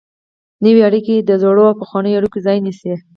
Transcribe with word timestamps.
نوې 0.63 0.81
اړیکې 0.87 1.15
د 1.21 1.31
زړو 1.41 1.63
او 1.69 1.79
پخوانیو 1.81 2.17
اړیکو 2.19 2.37
ځای 2.45 2.57
نیسي. 2.65 2.93